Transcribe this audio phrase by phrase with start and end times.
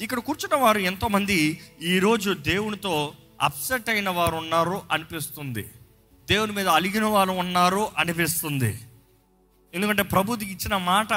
[0.00, 3.12] ఇక్కడ కూర్చున్న వారు ఎంతోమంది ఈరోజు దేవునితో
[3.42, 5.62] అప్సెట్ అయిన వారు ఉన్నారు అనిపిస్తుంది.
[6.28, 8.80] దేవుని మీద అలిగిన వారు ఉన్నారు అనిపిస్తుంది.
[9.74, 11.12] ఎందుకంటే ప్రభుకి ఇచ్చిన మాట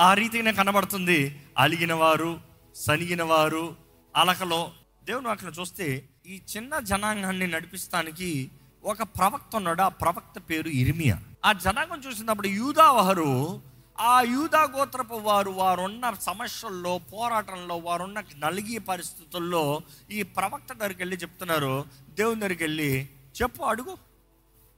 [0.00, 1.42] ఆ రీతిగానే కనబడుతుంది.
[1.58, 2.40] అలిగిన వారు
[2.74, 3.76] సనిగిన వారు
[4.16, 4.70] అలకలో.
[5.04, 8.50] దేవుని అక్కడ చూస్తే ఈ చిన్న జనాంగాన్ని నడిపిస్తానికి
[8.84, 9.82] ఒక ప్రవక్త ఉన్నాడు.
[9.82, 11.18] ఆ ప్రవక్త పేరు ఇర్మియా.
[11.44, 13.62] ఆ జనాంగం చూసినప్పుడు యూదావహరు
[14.00, 21.84] ఆ యూదా గోత్రపు వారు వారున్న సమస్యల్లో పోరాటంలో వారున్న నలిగి పరిస్థితుల్లో ఈ ప్రవక్త దగ్గరికి వెళ్ళి చెప్తున్నారు.
[22.08, 23.08] దేవుని దగ్గరికి వెళ్ళి
[23.42, 23.98] చెప్పు అడుగు.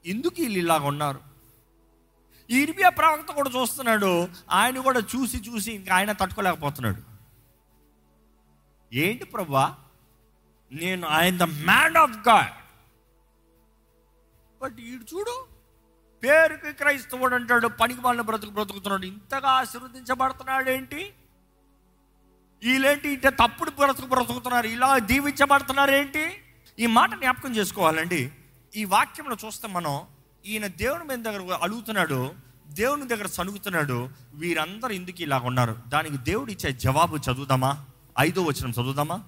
[0.05, 1.19] ఎందుకు వీళ్ళు ఇలాగ ఉన్నారు?
[2.49, 4.27] ఈ ఇర్మియా ప్రవక్త కూడా చూస్తున్నాడు.
[4.51, 7.01] ఆయన కూడా చూసి చూసి ఇంకా ఆయన తట్టుకోలేకపోతున్నాడు.
[8.93, 9.77] ఏంటి ప్రభా?
[10.71, 12.53] నేను ఆయన the man of God
[14.61, 15.56] but ఈడు చూడు
[16.23, 19.05] పేరుకి క్రైస్తవుడు అంటాడు పనికి వాళ్ళని బ్రతుకు బ్రతుకుతున్నాడు.
[19.05, 21.13] ఇంతగా ఆశీర్వదించబడుతున్నాడు ఏంటి?
[22.63, 26.41] వీళ్ళేంటి ఇంత తప్పుడు బ్రతుకు బ్రతుకుతున్నారు ఇలా దీవించబడుతున్నారు ఏంటి?
[26.79, 28.31] ఈ మాట జ్ఞాపకం చేసుకోవాలండి.
[28.75, 30.01] ఈ వాక్యంలో చూస్తే మనం
[30.45, 32.33] ఈయన దేవుని మీద దగ్గర అడుగుతున్నాడు
[32.67, 35.75] దేవుని దగ్గర సనుగుతున్నాడు వీరందరూ ఇందుకు ఇలా ఉన్నారు.
[35.87, 37.85] దానికి దేవుడు ఇచ్చే జవాబు చదువుదామా?
[38.19, 39.23] ఐదో వచనం చదువుదామా?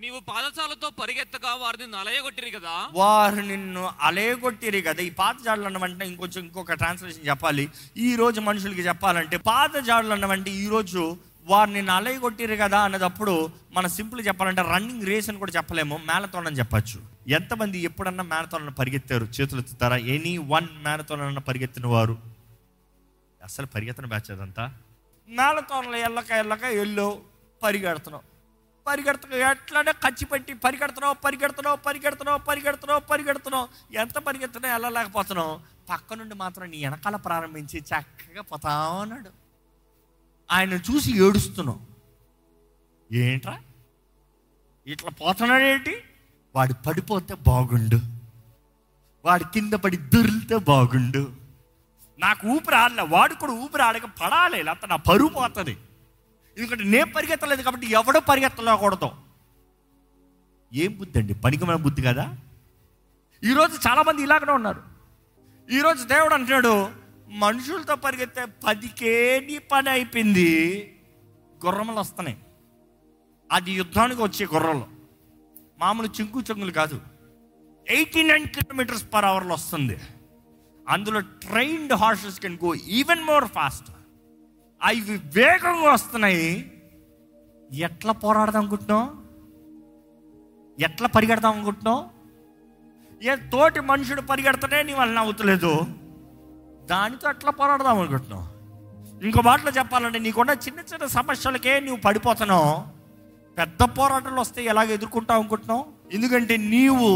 [0.00, 2.88] నీవు పాదచాలతో పరిగెత్తగా వారిని అలయగొట్టిరి కదా?
[2.92, 5.02] వారు నిన్ను అలయగొట్టిరి కదా.
[5.02, 7.70] ఈ పాదజాడలు అన్నమంటే ఇంకొంచెం ఇంకొక ట్రాన్స్లేషన్ చెప్పాలి.
[7.96, 14.26] ఈ రోజు మనుషులకి చెప్పాలంటే పాదజాడలు అన్నమంటే ఈ రోజు వారు నిన్ను అలయగొట్టిరు కదా అన్నదప్పుడు మన సింపుల్
[14.26, 15.96] చెప్పాలంటే రన్నింగ్ రేస్ అని కూడా చెప్పలేము.
[15.96, 17.00] మ్యారథాన్ అని చెప్పచ్చు.
[17.28, 19.24] ఎంతమంది ఎప్పుడన్నా మ్యారథాన్ పరిగెత్తారు?
[19.40, 19.96] చేతులు ఎత్తుతారా?
[19.96, 22.18] ఎనీ వన్ మ్యారథాన్ అన్న పరిగెత్తిన వారు?
[23.44, 24.74] అసలు పరిగెత్తన బ్యాచ్ అదంతా?
[25.28, 27.20] మ్యారథాన్లో ఎల్లక ఎల్లక ఎల్లో
[27.62, 28.29] పరిగెడుతున్నావు
[28.90, 33.68] పరిగెడుతున్నావు ఎట్లానే కచ్చి పెట్టి పరిగెడుతున్నావు పరిగెడుతున్నావు పరిగెడుతున్నావు పరిగెడుతున్నావు పరిగెడుతున్నావు.
[33.92, 35.60] ఎంత పరిగెత్తున్నా వెళ్ళలేకపోతున్నావు.
[35.90, 39.30] పక్క నుండి మాత్రం నీ వెనకాల ప్రారంభించి చక్కగా పోతా ఉన్నాడు.
[40.52, 41.80] ఆయన చూసి ఏడుస్తున్నావు.
[43.14, 43.58] ఏంట్రా?
[44.86, 46.02] ఇట్లా పోతున్నాడు ఏంటి?
[46.54, 48.00] వాడు పడిపోతే బాగుండు.
[49.24, 51.32] వాడి కింద పడి దొరికితే బాగుండు.
[52.18, 55.76] నాకు ఊపిరి ఆడలే వాడు కూడా ఊపిరి ఆడక పడాలి లేకపోతే నా పరువు పోతుంది.
[56.58, 59.10] ఎందుకంటే నేను పరిగెత్తలేదు కాబట్టి ఎవడో పరిగెత్తలేకూడదు.
[60.74, 61.34] ఏం బుద్ధి అండి?
[61.34, 62.36] పనికిమైన బుద్ధి కదా?
[63.44, 64.82] ఈరోజు చాలామంది ఇలాగనే ఉన్నారు.
[65.70, 66.88] ఈరోజు దేవుడు అంటున్నాడు
[67.28, 70.78] మనుషులతో పరిగెత్తే పదికే నీ పని అయిపోయింది.
[71.66, 72.38] గుర్రములు వస్తున్నాయి.
[73.52, 74.86] అది యుద్ధానికి వచ్చే గుర్రలు.
[75.78, 77.00] మామూలు చింకు చెంగులు కాదు.
[77.88, 79.98] ఎయిటీ నైన్ కిలోమీటర్స్ పర్ అవర్లో వస్తుంది.
[80.88, 83.90] అందులో trained horses can go even more fast.
[84.82, 86.72] అవి వేగంగా వస్తున్నాయి.
[87.72, 89.04] ఎట్లా పోరాడదాం అనుకుంటున్నాం
[90.78, 92.08] ఎట్లా పరిగెడదాం అనుకుంటున్నాం
[93.22, 95.72] ఏ తోటి మనుషుడు పరిగెడతానే నీ వల్ల అవుతలేదు
[96.84, 98.46] దానితో ఎట్లా పోరాడదాం అనుకుంటున్నావు?
[99.24, 102.72] ఇంకో మాటలో చెప్పాలంటే నీకున్న చిన్న చిన్న సమస్యలకే నువ్వు పడిపోతున్నావు.
[103.58, 105.84] పెద్ద పోరాటాలు వస్తే ఎలాగ ఎదుర్కొంటావు అనుకుంటున్నావు?
[106.12, 107.10] ఎందుకంటే నీవు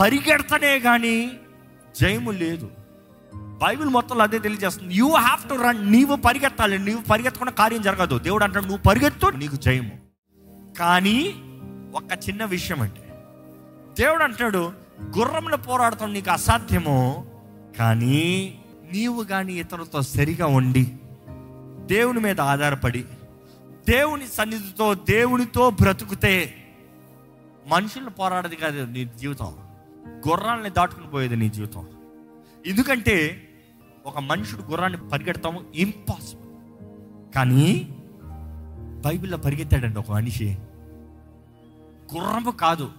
[0.00, 1.40] పరిగెడతనే కానీ
[2.00, 2.70] జయము లేదు.
[3.62, 4.94] బైబిల్ మొత్తంలో అదే తెలియజేస్తుంది.
[4.94, 6.78] యూ హ్యావ్ టు రన్ నీవు పరిగెత్తాలి.
[6.78, 8.18] నీవు పరిగెత్తకుండా కార్యం జరగదు.
[8.18, 9.98] దేవుడు అంటాడు నువ్వు పరిగెత్తు నీకు జయము.
[10.78, 11.34] కానీ
[11.94, 13.00] ఒక చిన్న విషయం అంటే
[13.98, 14.72] దేవుడు అంటాడు
[15.18, 17.26] గుర్రంలో పోరాడటం నీకు అసాధ్యము
[17.78, 18.58] కానీ
[18.92, 20.96] నీవు కానీ ఇతరులతో సరిగా ఉండి
[21.86, 23.04] దేవుని మీద ఆధారపడి
[23.88, 26.54] దేవుని సన్నిధితో దేవునితో బ్రతుకుతే
[27.66, 29.56] మనుషులను పోరాడదు కాదు నీ జీవితం.
[30.28, 31.86] గుర్రాలని దాటుకుని పోయేది నీ జీవితం.
[32.66, 33.46] ఎందుకంటే
[34.06, 36.46] ఒక మనుషుడు గుర్రాన్ని పరిగెడతాము ఇంపాసిబుల్
[37.34, 37.88] కానీ
[39.06, 40.58] బైబిల్లో పరిగెత్తాడండి ఒక మనిషి.
[42.14, 42.92] గుర్రము కాదు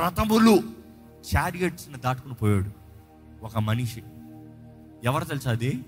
[0.00, 0.62] రథములు.
[1.36, 2.70] చారియట్స్ని దాటుకుని పోయాడు
[3.44, 4.02] ఒక మనిషి.
[5.04, 5.84] ఎవరు తెలుసా అది?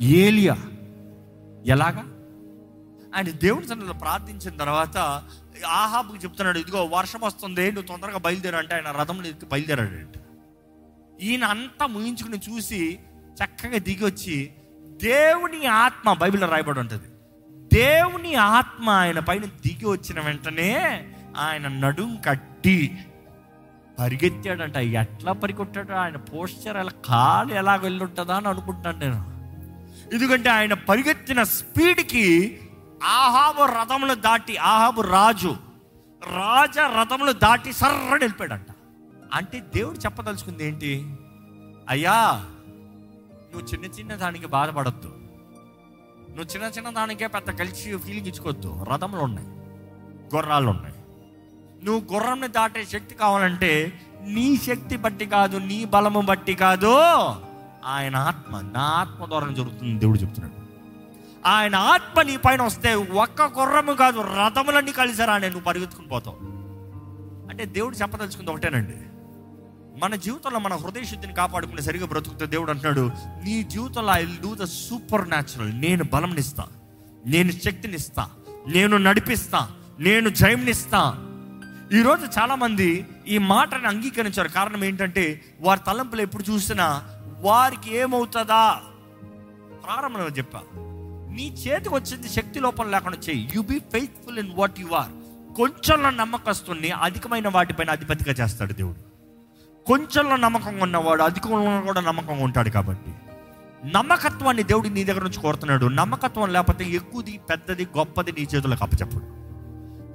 [0.00, 0.56] ఏలియా.
[1.66, 2.04] ఎలాగా?
[3.14, 4.96] ఆయన దేవుని సన్నిధిలో ప్రార్థించిన తర్వాత
[5.66, 10.22] ఆహాబుకి చెప్తున్నాడు ఇదిగో వర్షం వస్తుంది నువ్వు తొందరగా బయలుదేరు అంటే ఆయన రథంలో ఎక్కి బయలుదేరాడు
[11.20, 12.98] ఈయన అంతా ముగించుకుని చూసి
[13.34, 14.50] చక్కగా దిగి వచ్చి
[15.02, 17.04] దేవుని ఆత్మ బైబిల్లో రాయబడి ఉంటుంది.
[17.74, 21.04] దేవుని ఆత్మ ఆయన పైన దిగి వచ్చిన వెంటనే
[21.38, 22.98] ఆయన నడుం కట్టి
[23.98, 24.76] పరిగెత్తాడంట.
[24.76, 29.32] ఎట్లా పరిగెట్టాడు ఆయన పోస్చర్ అలా కాలు ఎలా వెళ్ళుంటుందా అని అనుకుంటున్నాను నేను.
[30.14, 32.58] ఎందుకంటే ఆయన పరిగెత్తిన స్పీడ్కి
[33.04, 35.56] ఆహాబు రథములు దాటి ఆహాబు రాజు
[36.36, 38.66] రాజ రథములు దాటి సర్రని వెళ్ళిపోయాడంట.
[39.34, 41.16] అంటే దేవుడు చెప్పదలుచుకుంది ఏంటి?
[41.88, 42.46] అయ్యా
[43.52, 45.08] నువ్వు చిన్న చిన్న దానికి బాధపడద్దు.
[46.28, 48.86] నువ్వు చిన్న చిన్న దానికే పెద్ద కలిసి ఫీలింగ్ ఇచ్చుకోవద్దు.
[48.92, 49.48] రథములు ఉన్నాయి.
[50.36, 50.94] గుర్రాలు ఉన్నాయి.
[51.84, 56.94] నువ్వు గుర్రంని దాటే శక్తి కావాలంటే నీ శక్తి బట్టి కాదు నీ బలము బట్టి కాదు.
[57.84, 60.62] ఆయన ఆత్మ నా ఆత్మ ద్వారా జరుగుతుంది దేవుడు చెప్తున్నాడు.
[61.48, 66.36] ఆయన ఆత్మ నీ పైన వస్తే ఒక్క గుర్రము కాదు రథములన్నీ కలిసారా నేను నువ్వు పరిగెత్తుకుని పోతావు.
[67.50, 69.11] అంటే దేవుడు చెప్పదలుచుకుంది ఒకటేనండి.
[70.02, 73.10] మన జీవితంలో మన హృదయ శుద్ధిని కాపాడుకునే సరిగా బ్రతుకుతే దేవుడు అంటున్నాడు
[73.44, 76.64] నీ జీవితంలో I do the supernatural నేను బలంనిస్తా
[77.26, 78.30] నేను శక్తినిస్తా
[78.66, 81.02] నేను నడిపిస్తా నేను జయంనిస్తా
[81.92, 84.48] ఈరోజు చాలామంది ఈ మాటని అంగీకరించారు.
[84.48, 87.02] కారణం ఏంటంటే వారి తలంపులు ఎప్పుడు చూసినా
[87.40, 88.80] వారికి ఏమవుతుందా?
[89.84, 90.60] ప్రారంభంలో చెప్పా
[91.36, 93.50] నీ చేతికి వచ్చింది శక్తి లోపం లేకుండా చేయి.
[93.54, 95.12] You be faithful in what you are
[95.54, 99.11] కొంచెంలో నమ్మకస్తుని అధికమైన వాటిపైన అధిపతిగా చేస్తాడు దేవుడు.
[99.86, 103.10] కొంచెంలో నమ్మకంగా ఉన్నవాడు అధికంలో కూడా నమ్మకంగా ఉంటాడు కాబట్టి.
[103.94, 105.86] నమ్మకత్వాన్ని దేవుడు నీ దగ్గర నుంచి కోరుతున్నాడు.
[105.86, 109.42] నమ్మకత్వం లేకపోతే ఎక్కువది పెద్దది గొప్పది నీ చేతులకు అప్పచెప్పడు.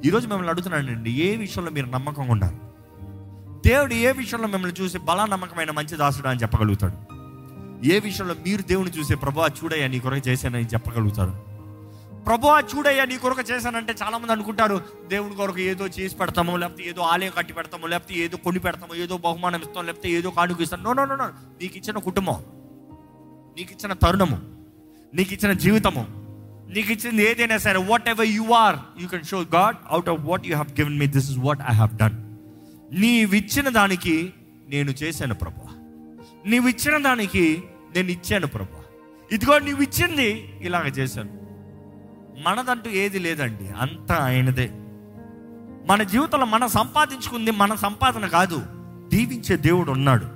[0.08, 2.56] ఈరోజు మిమ్మల్ని అడుగుతున్నానండి ఏ విషయంలో మీరు నమ్మకంగా ఉన్నారు?
[3.68, 7.18] దేవుడు ఏ విషయంలో మిమ్మల్ని చూసి బలా నమ్మకమైన మంచి దాసుడు అని చెప్పగలుగుతాడు?
[7.86, 11.47] ఏ విషయంలో మీరు దేవుని చూసే ప్రభు చూడయ్యా నీ కొరకు చేశానని చెప్పగలుగుతారు?
[12.28, 14.78] ప్రభు చూడయ్యా నీ కొరకు చేశానంటే చాలా మంది అనుకుంటారు
[15.08, 19.18] దేవుని కొరకు ఏదో చేసి పెడతామో లేకపోతే ఏదో ఆలయం కట్టి పెడతామో లేకపోతే ఏదో కొని పెడతామో ఏదో
[19.18, 20.84] బహుమానం ఇస్తాం లేకపోతే ఏదో కానుక ఇస్తాం.
[20.84, 21.28] నో నో నో నో
[21.62, 22.40] నీకు ఇచ్చిన కుటుంబం
[23.58, 24.38] నీకు ఇచ్చిన తరుణము
[25.14, 26.04] నీకు ఇచ్చిన జీవితము
[26.74, 27.80] నీకు ఇచ్చింది ఏదైనా సరే
[28.10, 31.32] whatever you are you can show God out of what you have given me this
[31.32, 32.18] is what I have done
[33.00, 34.34] నీవిచ్చిన దానికి
[34.68, 35.62] నేను చేశాను ప్రభు.
[36.50, 37.64] నీవిచ్చిన దానికి
[37.96, 38.76] నేను ఇచ్చాను ప్రభు.
[39.32, 40.30] ఇదిగో నీవు ఇచ్చింది
[40.62, 41.37] ఇలాగ చేశాను.
[42.46, 43.70] మనదంటూ ఏది లేదండి.
[43.70, 44.70] అంతా ఆయనదే.
[45.88, 48.66] మన జీవితంలో మనం సంపాదించుకుంది మన సంపాదన కాదు.
[49.10, 50.28] దీవించే దేవుడు ఉన్నాడు.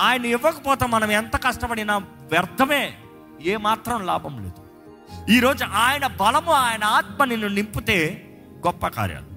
[0.00, 2.94] ఆయన ఇవ్వకపోతే మనం ఎంత కష్టపడినా వ్యర్థమే.
[3.42, 4.62] ఏమాత్రం లాభం లేదు.
[5.32, 8.28] ఈరోజు ఆయన బలము ఆయన ఆత్మ నిన్ను నింపితే
[8.66, 9.32] గొప్ప కార్యాలు.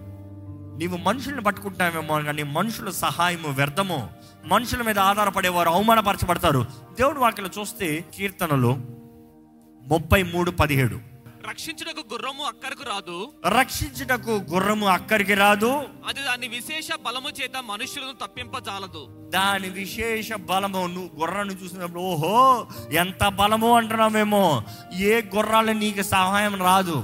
[0.78, 4.10] నీవు మనుషుల్ని పట్టుకుంటావేమో కానీ మనుషుల సహాయము వ్యర్థము.
[4.46, 6.66] మనుషుల మీద ఆధారపడేవారు అవమానపరచబడతారు.
[7.00, 8.78] దేవుడు వాక్యలో చూస్తే కీర్తనలు
[9.88, 11.15] ముప్పై మూడు పదిహేడు.
[11.50, 13.32] రక్షించుటకు గుర్రము అక్కరకు రాదు.
[13.60, 15.84] రక్షించుటకు గుర్రము అక్కడికి రాదు.
[16.08, 19.30] అది దాని విశేష బలము చేత మనుషులను తప్పింపజాలదు.
[19.30, 24.64] దాని విశేష బలము నువ్వు గుర్రాన్ని చూసినప్పుడు ఓహో ఎంత బలము అంటున్నావేమో.
[24.98, 27.04] ఏ గుర్రాలు నీకు సహాయం రాదు.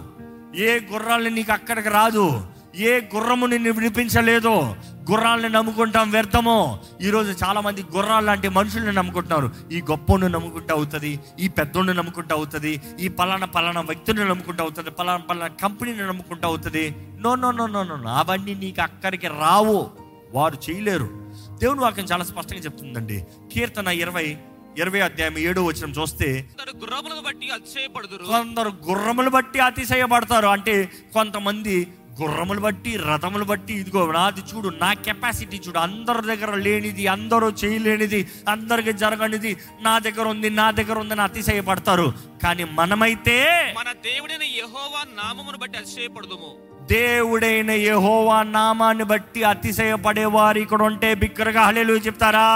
[0.55, 2.50] ఏ గుర్రాలు నీకు అక్కడికి రాదు.
[2.75, 4.75] ఏ గుర్రము నిన్ను వినిపించలేదు
[5.11, 6.79] గుర్రాలని నమ్ముకుంటాం వ్యర్థమో.
[7.01, 9.51] ఈరోజు చాలా మంది గుర్రాలు లాంటి మనుషుల్ని నమ్ముకుంటున్నారు.
[9.71, 15.23] ఈ గొప్పను నమ్ముకుంటూ అవుతుంది ఈ పెద్దోడిని నమ్ముకుంటూ అవుతుంది ఈ పలానా పలానా వ్యక్తిని నమ్ముకుంటూ అవుతుంది పలానా
[15.23, 16.95] పలానా కంపెనీని నమ్ముకుంటూ అవుతుంది.
[17.21, 19.89] No no no no no అవన్నీ నీకు అక్కడికి రావు.
[20.31, 21.09] వారు చేయలేరు.
[21.57, 23.25] దేవుని వాక్యం చాలా స్పష్టంగా చెప్తుందండి.
[23.53, 24.37] కీర్తన ఇరవై
[24.77, 28.23] ఇరవై అధ్యాయం ఏడో వచ్చిన చూస్తే కొందరు గుర్రములను బట్టి అతిశయపడుదురు.
[28.23, 30.47] కొందరు గుర్రములు బట్టి అతిశయపడతారు.
[30.47, 31.87] అంటే కొంతమంది
[32.19, 35.77] గుర్రములు బట్టి రథములు బట్టి ఇదిగో నాది చూడు నా కెపాసిటీ చూడు.
[35.77, 42.13] అందరి దగ్గర లేనిది అందరూ చేయలేనిది అందరికి జరగనిది నా దగ్గర ఉంది నా దగ్గర ఉందని అతిశయపడతారు.
[42.43, 43.37] కానీ మనమైతే
[43.77, 46.51] మన దేవుడైన యెహోవా నామమును బట్టి అతిశయపడుదుము.
[46.91, 52.47] దేవుడైన యెహోవా నామాన్ని బట్టి అతిశయపడేవారు ఇక్కడ ఉంటే బిగ్గరగా హలేలు చెప్తారా?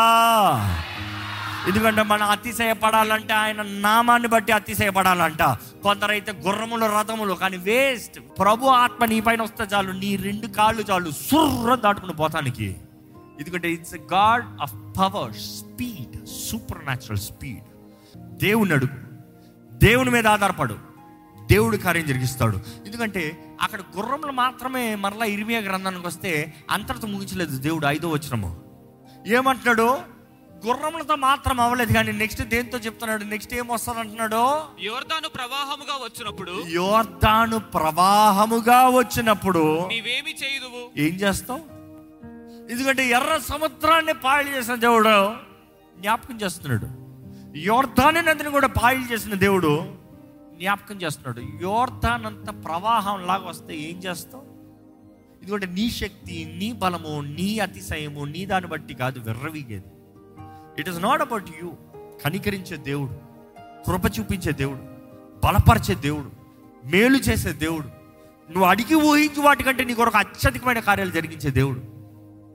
[1.67, 5.41] ఎందుకంటే మనం అతిశయపడాలంటే ఆయన నామాన్ని బట్టి అతిశయపడాలంట.
[5.83, 8.19] కొందరైతే గుర్రములు రథములు కానీ వేస్ట్.
[8.39, 12.75] ప్రభు ఆత్మ నీ పైన వస్తే చాలు నీ రెండు కాళ్ళు చాలు సుర్ర దాటుకుని పోతానికి.
[13.39, 16.25] ఎందుకంటే it's God of power speed
[16.83, 17.63] supernatural speed
[18.15, 18.97] దేవుని అడుగు.
[19.77, 20.75] దేవుని మీద ఆధారపడు.
[21.51, 22.59] దేవుడు కార్యం జరిగిస్తాడు.
[22.85, 28.62] ఎందుకంటే అక్కడ గుర్రములు మాత్రమే మరలా ఇరిమియా గ్రంథానికి వస్తే అంతటితో ముగించలేదు దేవుడు ఐదో వచ్చినము
[29.27, 30.14] ఏమంటున్నాడు?
[30.63, 33.24] గుర్రములతో మాత్రం అవ్వలేదు కానీ నెక్స్ట్ దేంతో చెప్తున్నాడు?
[33.24, 34.41] నెక్స్ట్ ఏం వస్తుంది అంటున్నాడు
[34.81, 40.81] యోర్దాను ప్రవాహముగా వచ్చినప్పుడు యోర్దాను ప్రవాహముగా వచ్చినప్పుడు నీవేమి చేయుదువు?
[40.97, 41.63] ఏం చేస్తావు?
[42.71, 45.35] ఎందుకంటే ఎర్ర సముద్రాన్ని పాయలు చేసిన దేవుడు
[46.00, 46.88] జ్ఞాపకం చేస్తున్నాడు.
[47.57, 49.74] యోర్ధాని నదిని కూడా పాయలు చేసిన దేవుడు
[50.53, 51.41] జ్ఞాపకం చేస్తున్నాడు.
[51.63, 54.43] యోర్ధాన్ అంత ప్రవాహం లాగా వస్తే ఏం చేస్తావు?
[55.41, 59.91] ఎందుకంటే నీ శక్తి నీ బలము నీ అతిశయము నీ దాన్ని బట్టి కాదు విర్రవీగేది.
[60.75, 61.70] It is not about you
[62.24, 63.15] కనికరించే దేవుడు
[63.88, 64.84] కృప చూపించే దేవుడు
[65.44, 66.29] బలపరిచే దేవుడు
[66.84, 67.88] మేలు చేసే దేవుడు
[68.50, 71.79] నువ్వు అడిగి ఊహించి వాటికంటే నీ కొరకు అత్యధికమైన కార్యాలు జరిగించే దేవుడు.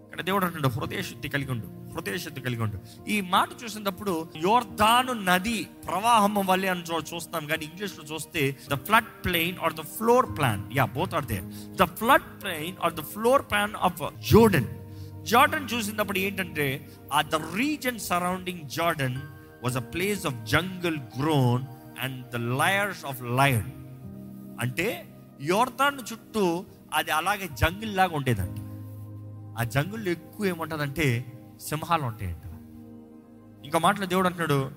[0.04, 2.78] ఇక్కడ దేవుడు అంటున్నాడు హృదయ శుద్ధి కలిగి ఉండు హృదయ శుద్ధి కలిగి ఉండు.
[3.08, 4.12] ఈ మాట చూసినప్పుడు
[4.44, 9.84] యోర్ధాను నది ప్రవాహం వల్లే అని చూ- చూస్తాం కానీ ఇంగ్లీష్లో చూస్తే the flood plain or the
[9.94, 11.38] floor plan yeah both are they
[11.74, 14.00] the flood plain or the floor plan of
[14.30, 14.68] Jordan
[15.22, 19.16] Jordan చూసినప్పుడు ఏంటంటే ఆ the region surrounding Jordan
[19.62, 21.64] was a place of jungle grown
[22.00, 23.70] and the lairs of lion
[24.60, 28.58] అంటే యోర్దాన్ చుట్టూ అది అలాగే jungle లాగా ఉండేదంట.
[29.58, 32.44] ఆ జంగుల్లో ఎక్కువ ఏముంటుందంటే సింహాలు ఉంటాయంట.
[33.66, 34.70] ఇంకా మాటలు దేవుడు అంటున్నాడు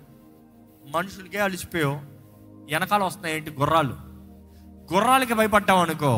[0.86, 1.96] మనుషులకే అలిసిపోయావు
[2.72, 3.98] వెనకాల వస్తున్నాయి ఏంటి గుర్రాలు?
[4.94, 6.16] గుర్రాలకి భయపడ్డావు అనుకో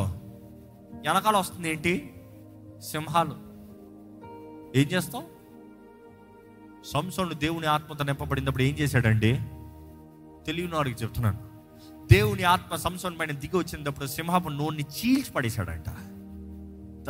[1.02, 2.14] వెనకాల వస్తుంది ఏంటి
[2.92, 3.45] సింహాలు.
[4.76, 5.24] ఏం చేస్తాం
[6.86, 9.40] సంసోను దేవుని ఆత్మతో నింపబడినప్పుడు ఏం చేశాడండి?
[10.46, 11.40] తెలియనివాడికి చెప్తున్నాను.
[12.12, 15.90] దేవుని ఆత్మ సంసోన్ పైన దిగి వచ్చినప్పుడు సింహపు నోన్ని చీల్చి పడేశాడంట.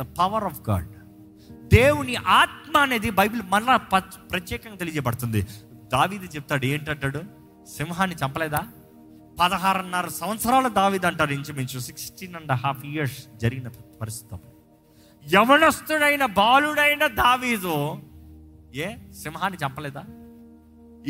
[0.18, 0.88] పవర్ ఆఫ్ గాడ్
[1.74, 5.42] దేవుని ఆత్మ అనేది బైబిల్ మళ్ళా ప్రత్యేకంగా తెలియజేయబడుతుంది.
[5.92, 7.22] దావీది చెప్తాడు ఏంటంటాడు?
[7.76, 8.66] సింహాన్ని చంపలేదా?
[9.40, 11.32] పదహారున్నర సంవత్సరాల దావీది అంటారు.
[11.32, 13.68] ఇంచుమించు సిక్స్టీన్ అండ్ హాఫ్ ఇయర్స్ జరిగిన
[14.00, 14.34] పరిస్థితి
[15.34, 17.98] యవనస్తుడైన బాలుడైన దావీదు
[18.74, 20.04] ఏ సింహాన్ని చంపలేదా?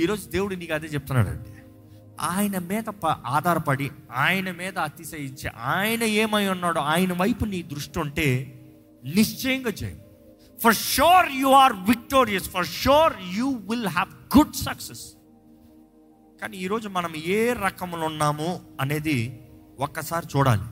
[0.03, 1.51] ఈరోజు దేవుడు నీకు అదే చెప్తున్నాడండి.
[2.21, 8.53] ఆయన మీద ప- ఆధారపడి ఆయన మీద అతిశయించి ఆయన ఏమై ఉన్నాడో ఆయన వైపు నీ దృష్టి ఉంటే
[9.05, 10.01] నిశ్చయంగా చేయి.
[10.65, 15.13] For sure you are victorious for sure you will have good success
[16.43, 19.41] కానీ ఈరోజు మనం ఏ రకంలో ఉన్నాము అనేది
[19.81, 20.63] ఒక్కసారి చూడాలి.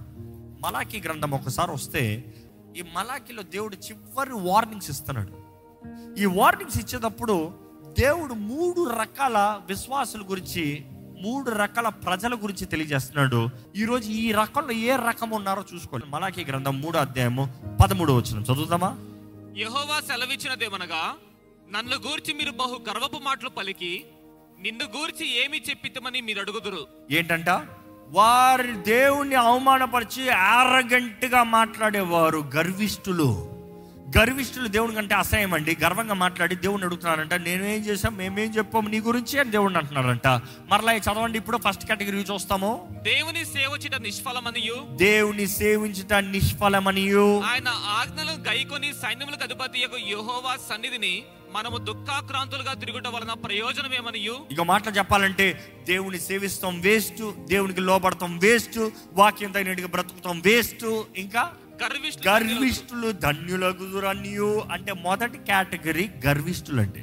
[0.63, 2.35] మలాఖీ గ్రంథం ఒకసారి వస్తే
[2.77, 5.33] ఈ మలాకిలో దేవుడు చివరి వార్నింగ్స్ ఇస్తున్నాడు.
[6.21, 7.53] ఈ వార్నింగ్స్ ఇచ్చేటప్పుడు
[7.99, 10.85] దేవుడు మూడు రకాల విశ్వాసుల గురించి
[11.21, 13.49] మూడు రకాల ప్రజల గురించి తెలియజేస్తున్నాడు.
[13.77, 16.11] ఈరోజు ఈ రకంలో ఏ రకం ఉన్నారో చూసుకోవాలి.
[16.11, 18.91] మలాకి గ్రంథం మూడో అధ్యాయము పదమూడు వచ్చిన చదువుతామా
[19.57, 21.15] యెహోవా సెలవిచ్చినదేమనగా
[21.71, 24.05] నన్ను గూర్చి మీరు బహు గర్వపు మాటలు పలికి
[24.59, 27.51] నిన్ను గూర్చి ఏమి చెప్పితమని మీరు అడుగుదురు ఏంటంట?
[28.15, 33.51] వారి దేవుణ్ణి అవమానపరిచి arrogant గా మాట్లాడేవారు గర్విష్ఠులు.
[34.19, 38.17] గర్విష్ఠులు దేవుని కంటే అసహ్యం అండి గర్వంగా మాట్లాడి దేవుని అడుగుతున్నారంట నేనేం చేశాం?
[38.17, 40.27] మేమేం చెప్పాము నీ గురించి అని దేవుడిని అంటున్నారంట.
[40.69, 43.01] మరలా చదవండి ఇప్పుడు ఫస్ట్ కేటగిరీ చూస్తాము.
[43.03, 44.97] దేవుని సేవచిట నిష్ఫలమనియు.
[44.97, 47.41] దేవుని సేవించుట నిష్ఫలమనియు.
[47.41, 51.23] ఆయన ఆజ్ఞలను గైకొని సైన్యములకు అధిపతి యొక్క యెహోవా సన్నిధిని
[51.55, 55.47] మనము దుఃఖాక్రాంతులుగా తిరుగుట వలన ప్రయోజనమేమనియు ఇక మాటలు చెప్పాలంటే
[55.87, 58.79] దేవుని సేవిస్తాం వేస్ట్ దేవునికి లోపడతాం వేస్ట్
[59.13, 60.85] వాక్యం తగినట్టుగా బ్రతుకుతాం వేస్ట్
[61.17, 61.43] ఇంకా
[62.27, 67.03] గర్విష్ఠులు ధన్యులకు అన్యు అంటే మొదటి కేటగిరీ గర్విష్ఠులు అంటే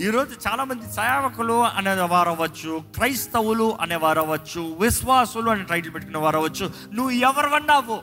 [0.00, 6.36] ఈరోజు చాలా మంది సేవకులు అనే వారు అవ్వచ్చు క్రైస్తవులు అనేవారు అవ్వచ్చు విశ్వాసులు అనే టైటిల్ పెట్టుకునే వారు
[6.36, 7.98] అవ్వచ్చు నువ్వు ఎవరివన్నావు?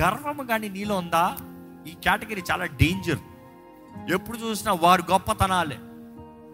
[0.00, 1.24] గర్వము కానీ నీలో ఉందా?
[1.86, 3.20] ఈ కేటగిరీ చాలా డేంజర్
[4.12, 5.78] ఎప్పుడు చూసినా వారు గొప్పతనాలే.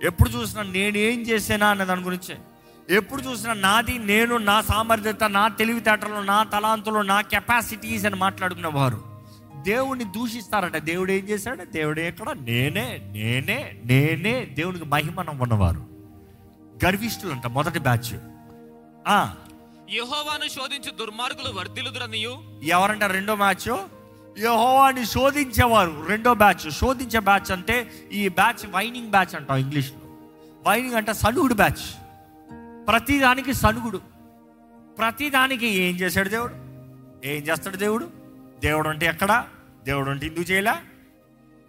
[0.06, 2.38] ఎప్పుడు చూసినా నేనేం చేసానా అనే దాని గురించే.
[2.90, 9.02] ఎప్పుడు చూసినా నాది నేను నా సామర్థ్యత నా తెలివితేటలు నా తలాంతులు నా కెపాసిటీస్ అని మాట్లాడుకునే వారు.
[9.62, 10.76] దేవుణ్ణి దూషిస్తారట.
[10.76, 11.64] దేవుడు ఏం చేశాడు?
[11.64, 15.86] దేవుడు ఎక్కడ నేనే నేనే నేనే దేవునికి మహిమనం ఉన్నవారు.
[16.84, 18.14] గర్విష్ఠులు అంట మొదటి బ్యాచ్.
[19.90, 22.42] యెహోవాను శోధించు దుర్మార్గులు వర్ధిల్లుదురనియు.
[22.62, 24.01] ఎవరంట రెండో మ్యాచ్?
[24.38, 26.04] యహోవాని శోధించేవారు.
[26.06, 26.70] రెండో బ్యాచ్.
[26.70, 29.98] శోధించే బ్యాచ్ అంటే ఈ బ్యాచ్ వైనింగ్ బ్యాచ్ అంటాం ఇంగ్లీష్లో.
[30.66, 32.02] వైనింగ్ అంటే సనుగుడు బ్యాచ్.
[32.86, 34.00] ప్రతిదానికి సనుగుడు.
[34.98, 36.54] ప్రతిదానికి ఏం చేశాడు దేవుడు?
[37.28, 38.10] ఏం చేస్తాడు దేవుడు?
[38.60, 39.46] దేవుడు అంటే ఎక్కడా?
[39.84, 40.74] దేవుడు అంటే ఎందుకు చేయలే?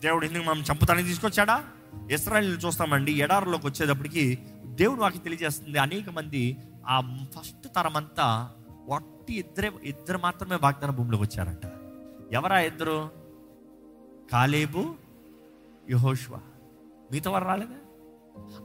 [0.02, 1.64] దేవుడు ఎందుకు మనం చంపుతానికి తీసుకొచ్చాడా?
[2.12, 3.12] ఇస్రాయల్ని చూస్తామండి.
[3.12, 5.78] ఎడారిలోకి వచ్చేటప్పటికి దేవుడు వాకి తెలియజేస్తుంది.
[5.78, 8.50] అనేక మంది ఆ ఫస్ట్ తరం అంతా
[8.90, 11.72] వట్టి ఇద్దరే ఇద్దరు మాత్రమే వాగ్దాన భూమిలోకి వచ్చారంట.
[12.34, 13.10] ఎవరా ఇద్దరు?
[14.32, 14.96] కాలేబు
[15.90, 16.40] యహోష్వా.
[17.12, 17.76] మిగతా వారు రాలేదా?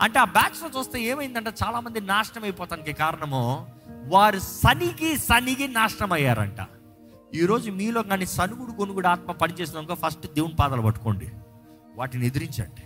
[0.02, 3.66] అంటే ఆ బ్యాచ్లో చూస్తే ఏమైందంటే చాలామంది నాశనం అయిపోతానికి కారణము
[4.06, 6.66] వారు సనిగి సనిగి నాశనం అయ్యారంట
[7.34, 11.32] ఈరోజు మీలో కానీ సనుగుడు కొనుగుడు ఆత్మ పనిచేసినాక ఫస్ట్ దేవుని పాదాలు పట్టుకోండి.
[11.94, 12.82] వాటిని ఎదిరించండి.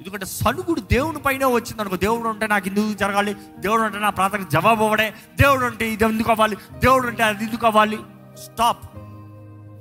[0.00, 3.36] ఎందుకంటే సనుగుడు దేవుని పైన వచ్చింది అనుకో దేవుడు ఉంటే నాకు ఎందుకు జరగాలి?
[3.58, 5.10] దేవుడు అంటే నా ప్రార్థనకు జవాబు అవ్వడే.
[5.40, 6.56] దేవుడు అంటే ఇది ఎందుకు అవ్వాలి?
[6.56, 7.98] దేవుడు అంటే అది ఎందుకు అవ్వాలి?
[8.44, 9.07] స్టాప్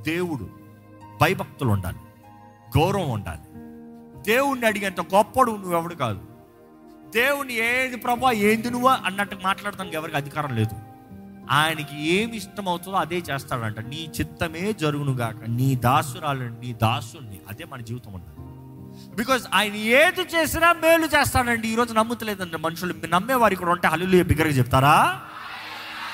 [0.08, 0.50] దేవుడు
[1.22, 1.98] భయభక్తులు ఉండాలి
[2.78, 3.40] గౌరవం ఉండాలి.
[4.24, 6.22] దేవుణ్ణి అడిగేంత గొప్పడు నువ్వెవడు కాదు.
[7.16, 10.76] దేవుని ఏది ప్రభా ఏంది నువ్వు అన్నట్టు మాట్లాడటానికి ఎవరికి అధికారం లేదు.
[11.52, 13.80] ఆయనకి ఏమి ఇష్టం అవుతుందో అదే చేస్తాడంట.
[13.80, 18.48] నీ చిత్తమే జరుగునుగాక నీ దాసురాలు నీ దాసుని అదే మన జీవితం ఉండాలి.
[19.16, 21.68] బికాజ్ ఆయన ఏది చేసినా మేలు చేస్తాడండి.
[21.68, 22.94] ఈరోజు నమ్ముతలేదండి మనుషులు.
[23.10, 25.22] నమ్మేవారు ఇక్కడ ఉంటే హల్లు బిగ్గరగా చెప్తారా?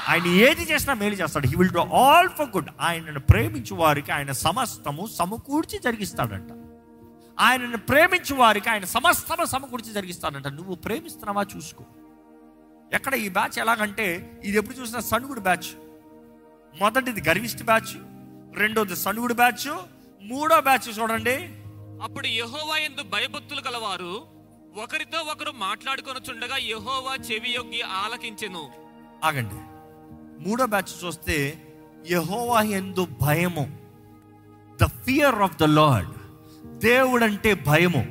[0.10, 1.48] ఆయన ఏది చేసినా మేలు చేస్తాడు.
[1.48, 6.52] He will do all for good ఆయనను ప్రేమించు వారికి ఆయన సమస్తము సమకూర్చి జరిగిస్తాడంట.
[7.40, 10.48] ఆయనను ప్రేమించు వారికి ఆయన సమస్తము సమకూర్చి జరిగిస్తాడంట.
[10.48, 11.84] నువ్వు ప్రేమిస్తున్నావా చూసుకో.
[12.94, 15.70] ఎక్కడ ఈ బ్యాచ్ ఎలాగంటే ఇది ఎప్పుడు చూసినా సనుగుడు బ్యాచ్.
[16.80, 17.94] మొదటిది గర్విష్టి బ్యాచ్
[18.58, 19.78] రెండోది సనుగుడు బ్యాచ్
[20.22, 21.36] మూడో బ్యాచ్ చూడండి.
[22.04, 24.22] అప్పుడు యెహోవా యందు భయభక్తులు గలవారు
[24.84, 28.72] ఒకరితో ఒకరు మాట్లాడుకొనుచుండగా యెహోవా చెవి యొగ్గి ఆలకించెను.
[29.24, 29.73] ఆగండి.
[30.48, 31.64] మూడో బ్యాచ్ చూస్తే
[32.12, 33.78] యహోవా ఎందు భయము.
[34.82, 36.12] The fear of the Lord
[36.80, 38.06] దేవుడంటే భయము.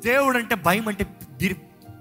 [0.00, 1.04] దేవుడంటే భయం అంటే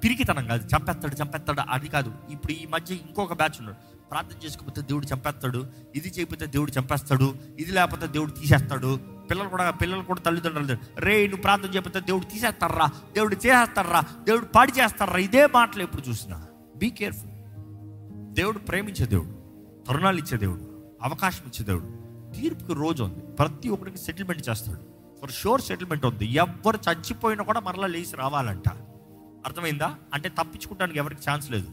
[0.03, 0.67] పిరికితనం కాదు.
[0.67, 2.13] చంపేస్తాడు చంపేస్తాడు అది కాదు.
[2.29, 3.77] ఇప్పుడు ఈ మధ్య ఇంకొక బ్యాచ్ ఉన్నాడు.
[4.09, 5.67] ప్రార్థన చేసుకోకపోతే దేవుడు చంపేస్తాడు.
[5.95, 7.35] ఇది చేయకపోతే దేవుడు చంపేస్తాడు.
[7.59, 8.99] ఇది లేకపోతే దేవుడు తీసేస్తాడు.
[9.29, 14.71] పిల్లలు కూడా పిల్లలు కూడా తల్లిదండ్రులు రే నువ్వు ప్రార్థన చేయకపోతే దేవుడు తీసేస్తారా దేవుడు చేసేస్తారా దేవుడు పాడి
[14.71, 16.45] చేస్తారా ఇదే మాటలు ఎప్పుడు చూసినా.
[16.77, 17.30] బీ కేర్ఫుల్
[18.31, 19.41] దేవుడు ప్రేమించే దేవుడు
[19.87, 22.01] తరుణాలు ఇచ్చే దేవుడు అవకాశం ఇచ్చే దేవుడు.
[22.35, 23.19] తీర్పుకి రోజు ఉంది.
[23.19, 24.81] ప్రతి ఒక్కరికి సెటిల్మెంట్ చేస్తాడు.
[25.21, 26.25] ఫర్ షూర్ సెటిల్మెంట్ ఉంది.
[26.25, 28.69] ఎవరు చచ్చిపోయినా కూడా మరలా లేచి రావాలంట.
[29.45, 29.95] అర్థమైందా?
[30.13, 31.67] అంటే తప్పించుకోవడానికి ఎవరికి ఛాన్స్ లేదు.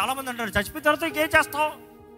[0.00, 1.70] చాలామంది అంటారు చచ్చిపోయిన తర్వాత ఇంకేం చేస్తావు?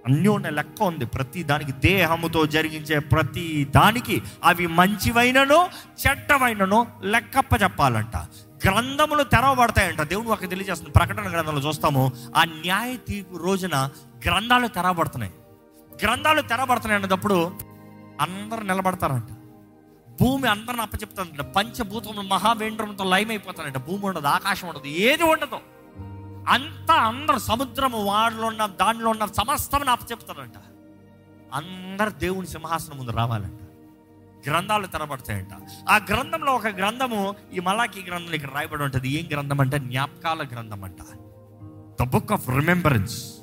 [0.06, 1.06] అన్నీ ఉన్న లెక్క ఉంది.
[1.06, 5.66] ప్రతి దానికి దేహముతో జరిగించే ప్రతి దానికి అవి మంచివైనను
[6.06, 8.26] చెడ్డవైనను లెక్కప్ప చెప్పాలంట.
[8.66, 10.02] గ్రంథములు తెరవబడతాయంట.
[10.02, 10.92] దేవుడు ఒక తెలియజేస్తుంది.
[10.92, 13.90] ప్రకటన గ్రంథంలో చూస్తాము ఆ న్యాయ తీర్పు రోజున
[14.24, 15.32] గ్రంథాలు తెరవబడుతున్నాయి.
[16.04, 17.52] గ్రంథాలు తెరవబడుతున్నాయి అన్నప్పుడు
[18.20, 19.30] అందరు నిలబడతారంట.
[20.20, 21.40] భూమి అందరిని అప్పచెప్తానంట.
[21.40, 25.56] పంచభూతములు మహావేంద్రంతో లయమైపోతానంట భూమి ఉండదు ఆకాశం ఉండదు ఏది ఉండదు.
[26.48, 30.52] అంతా అందరు సముద్రము వాడిలో ఉన్న దానిలో ఉన్న సమస్తమని అప్పచెప్తారంట.
[31.54, 33.67] అందరు దేవుని సింహాసనం ముందు రావాలంట.
[34.46, 35.48] గ్రంథాలు తెరబడతాయంట.
[35.88, 39.08] ఆ గ్రంథంలో ఒక గ్రంథము ఈ మలాకి గ్రంథం ఇక్కడ రాయబడి ఉంటుంది.
[39.08, 40.98] ఏం గ్రంథం అంటే జ్ఞాపకాల గ్రంథం అంట
[42.02, 43.34] the book of remembrance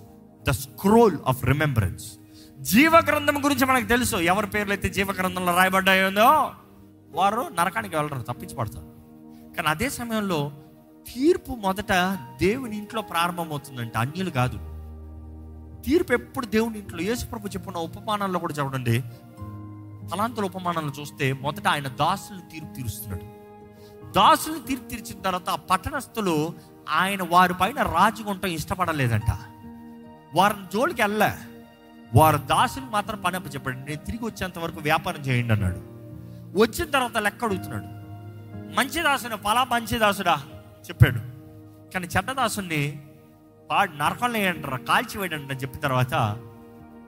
[0.47, 2.11] the scroll of remembrance
[2.59, 4.15] జీవ గ్రంథం గురించి మనకు తెలుసు.
[4.15, 6.09] ఎవరి పేర్లు అయితే జీవ గ్రంథంలో రాయబడ్డాయో
[7.11, 8.85] వారు నరకానికి వెళ్ళరు తప్పించబడతారు.
[9.55, 10.51] కానీ అదే సమయంలో
[11.13, 13.97] తీర్పు మొదట దేవుని ఇంట్లో ప్రారంభమవుతుందంట.
[13.97, 14.57] అన్యులు కాదు.
[15.81, 17.01] తీర్పు ఎప్పుడు దేవుని ఇంట్లో?
[17.01, 19.03] యేసుప్రభు చెప్పిన ఉపమానాల్లో కూడా చూడండి
[20.11, 23.35] తలాంతుల ఉపమానాలను చూస్తే మొదట ఆయన దాసులు తీర్పు తీరుస్తున్నాడు.
[24.11, 26.53] దాసులు తీర్పు తీర్చిన తర్వాత ఆ పట్టణస్థులు
[26.89, 29.31] ఆయన వారి పైన రాజుకుంటాం ఇష్టపడలేదంట.
[30.35, 31.31] వారిని జోలికి వెళ్ళ
[32.15, 33.77] వారు దాసుని మాత్రం పని అప్ప చెప్పాడు.
[33.77, 35.95] నేను తిరిగి వచ్చేంత వరకు వ్యాపారం చేయండి అన్నాడు.
[36.59, 37.83] వచ్చిన తర్వాత లెక్క అడుగుతున్నాడు.
[38.75, 40.43] మంచి దాసుడు పలా మంచి దాసుడా?
[40.89, 41.19] చెప్పాడు.
[41.93, 43.03] కానీ చెడ్డ దాసుని
[43.71, 46.13] వాడు నరకంలో వేయండి కాల్చివేయండి అని చెప్పిన తర్వాత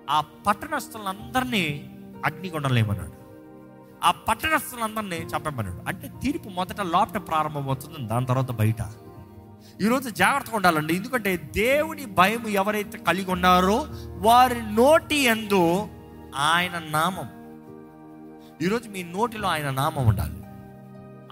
[0.09, 3.27] ఆ పట్టణస్తులందరినీ అగ్నిగుండంలో ఏమన్నాడు?
[4.03, 5.81] ఆ పట్టణస్థులందరినీ చంపమన్నాడు.
[5.87, 8.75] అంటే తీర్పు మొదట లోపట ప్రారంభమవుతుంది దాని తర్వాత బయట.
[9.81, 10.95] ఈరోజు జాగ్రత్తగా ఉండాలండి.
[10.95, 13.85] ఎందుకంటే దేవుని భయం ఎవరైతే కలిగి ఉన్నారో
[14.17, 15.87] వారి నోటి ఎందు
[16.35, 17.27] ఆయన నామం.
[18.61, 20.43] ఈరోజు మీ నోటిలో ఆయన నామం ఉండాలి.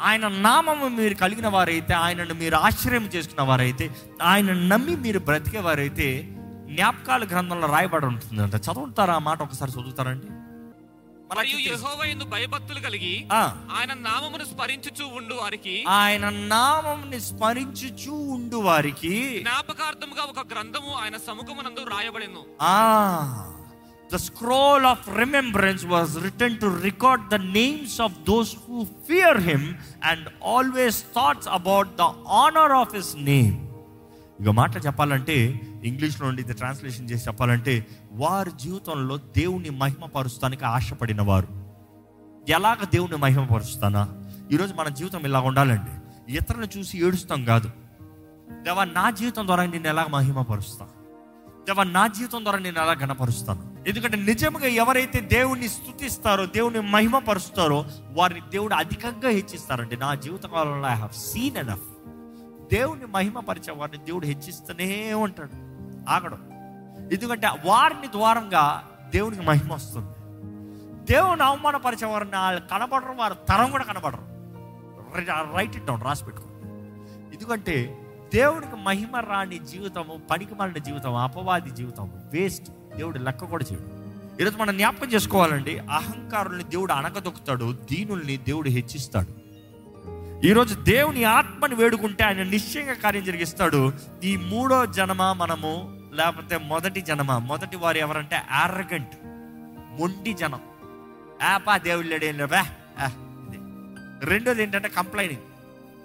[0.01, 6.21] ఆయన నామము మీరు కలిగిన వారైతే ఆయనను మీరు ఆశ్చర్యం చేసుకున్న వారైతే ఆయన నమ్మి మీరు బ్రతికేవారైతే
[6.65, 8.55] జ్ఞాపకాల గ్రంథంలో రాయబడి ఉంటుందంట.
[8.55, 9.13] చదువుతారా?
[9.13, 10.25] ఆ మాట ఒకసారి చదువుతారండి
[11.33, 13.27] మరియు యెహోవాయందు భయభక్తులు కలిగి
[13.71, 15.85] ఆయన నామమును స్మరించుచు ఉండు వారికి.
[15.87, 19.39] ఆయన నామముని స్మరించుచు ఉండు వారికి.
[19.39, 22.43] జ్ఞాపకార్థముగా ఒక గ్రంథము ఆయన సముఖమునందు రాయబడిను.
[22.61, 23.51] ఆ.
[24.13, 26.17] The scroll of remembrance was
[26.83, 28.87] record the names of those who
[30.03, 33.67] and always thoughts about the honour of his name
[34.41, 41.65] ఇక మాట చెప్పాలంటే ఇంగ్లీష్లో నుండి ఇది ట్రాన్స్లేషన్ చేసి చెప్పాలంటే వారి జీవితంలో దేవుని మహిమపరుస్తానికి ఆశపడిన వారు
[42.49, 44.09] ఎలాగ దేవుని మహిమపరుస్తానా?
[44.51, 45.91] ఈరోజు మన జీవితం ఇలా ఉండాలండి.
[46.33, 47.71] ఇతరులను చూసి ఏడుస్తాం కాదు.
[48.51, 50.85] దేవా నా జీవితం ద్వారా నేను ఎలా మహిమపరుస్తా?
[51.67, 58.41] దేవా నా జీవితం ద్వారా నేను ఎలా గణపరుస్తాను ఎందుకంటే నిజంగా ఎవరైతే దేవుణ్ణి స్తుతిస్తారో దేవుని మహిమపరుస్తారో వారిని
[58.49, 59.97] దేవుడు అధికంగా హెచ్చిస్తారండి.
[59.97, 62.11] నా జీవిత కాలంలో ఐ హావ్ సీన్ ఎనఫ్
[62.73, 65.74] దేవుని మహిమపరిచే వారిని దేవుడు హెచ్చిస్తూనే ఉంటాడు.
[66.09, 66.41] ఆగడం.
[67.13, 70.11] ఎందుకంటే వారిని ద్వారంగా దేవునికి మహిమ వస్తుంది.
[71.11, 74.35] దేవుని అవమానపరిచే వారిని వాళ్ళు కనబడరు వారి తరం కూడా కనబడరు.
[75.55, 76.67] రైట్ ఇట్ డౌన్ రాసి పెట్టుకోండి
[77.35, 78.01] ఎందుకంటే
[78.33, 84.05] దేవుడికి మహిమ రాని జీవితము పనికి మాలిన జీవితం అపవాది జీవితం వేస్ట్ దేవుడు లెక్క కూడా చేయడు.
[84.41, 89.45] ఈరోజు మనం జ్ఞాపకం చేసుకోవాలండి అహంకారుల్ని దేవుడు అణగదొక్కుతాడు దీనుల్ని దేవుడు హెచ్చిస్తాడు.
[90.45, 93.93] ఈరోజు దేవుని ఆత్మని వేడుకుంటే ఆయన నిశ్చయంగా కార్యం జరిగిస్తాడు.
[94.23, 97.37] ఈ మూడో జనమ మనము లేకపోతే మొదటి జనమ?
[97.37, 99.15] మొదటి వారు ఎవరంటే ఆరగంట్
[99.99, 100.61] మొండి జనం.
[101.43, 102.61] ఆపా దేవుడు లేడు ఏం లేవా
[102.99, 103.07] ఆ,
[104.23, 105.41] రెండోది ఏంటంటే కంప్లైనింగ్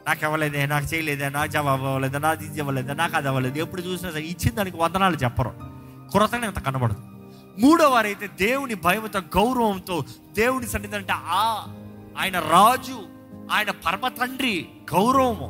[0.07, 4.11] నాకు ఇవ్వలేదే నాకు చేయలేదే నాకు జవాబు అవ్వలేదు నాకు ఇది ఇవ్వలేదు నాకు అది అవ్వలేదు ఎప్పుడు చూసినా
[4.11, 5.53] సరే ఇచ్చిన దానికి వందనాలు చెప్పరు.
[6.13, 7.03] కృతజ్ఞత కనబడదు.
[7.59, 11.43] మూడో వారైతే దేవుని భయంతో గౌరవంతో దేవుని సన్నిధి అంటే ఆ
[12.19, 12.99] ఆయన రాజు
[13.53, 15.49] ఆయన పరమ తండ్రి గౌరవము.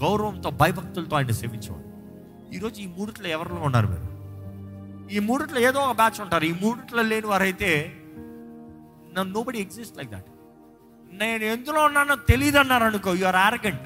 [0.00, 1.89] గౌరవంతో భయభక్తులతో ఆయన సేవించేవాడు.
[2.54, 4.06] ఈరోజు ఈ మూడిట్లో ఎవరిలో ఉన్నారు మీరు?
[5.14, 6.44] ఈ మూడిట్లో ఏదో ఒక బ్యాచ్ ఉంటారు.
[6.44, 7.96] ఈ మూడిట్లో లేని వారైతే
[9.12, 10.24] నో బడి ఎగ్జిస్ట్ లైక్ దట్
[11.12, 13.82] నేను ఎందులో ఉన్నానో తెలియదు అన్నారు అనుకో you are arrogant